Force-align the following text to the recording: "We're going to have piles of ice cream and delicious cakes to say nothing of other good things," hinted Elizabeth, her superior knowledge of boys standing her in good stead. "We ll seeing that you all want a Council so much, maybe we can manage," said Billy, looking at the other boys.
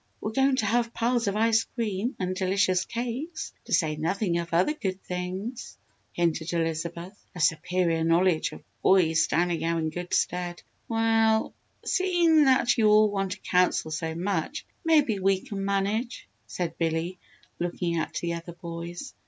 "We're 0.19 0.31
going 0.31 0.55
to 0.55 0.65
have 0.65 0.95
piles 0.95 1.27
of 1.27 1.35
ice 1.35 1.63
cream 1.75 2.15
and 2.17 2.35
delicious 2.35 2.85
cakes 2.85 3.53
to 3.65 3.71
say 3.71 3.97
nothing 3.97 4.39
of 4.39 4.51
other 4.51 4.73
good 4.73 5.03
things," 5.03 5.77
hinted 6.13 6.53
Elizabeth, 6.53 7.15
her 7.35 7.39
superior 7.39 8.03
knowledge 8.03 8.51
of 8.51 8.63
boys 8.81 9.21
standing 9.21 9.61
her 9.61 9.77
in 9.77 9.91
good 9.91 10.11
stead. 10.11 10.63
"We 10.89 10.97
ll 10.97 11.53
seeing 11.85 12.45
that 12.45 12.79
you 12.79 12.89
all 12.89 13.11
want 13.11 13.35
a 13.35 13.39
Council 13.41 13.91
so 13.91 14.15
much, 14.15 14.65
maybe 14.83 15.19
we 15.19 15.39
can 15.41 15.63
manage," 15.63 16.27
said 16.47 16.79
Billy, 16.79 17.19
looking 17.59 17.97
at 17.97 18.15
the 18.15 18.33
other 18.33 18.53
boys. 18.53 19.13